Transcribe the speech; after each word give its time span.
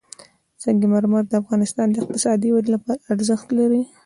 سنگ 0.63 0.81
مرمر 0.91 1.23
د 1.27 1.33
افغانستان 1.41 1.87
د 1.91 1.95
اقتصادي 2.03 2.49
ودې 2.51 2.69
لپاره 2.75 3.03
ارزښت 3.13 3.47
لري. 3.59 3.81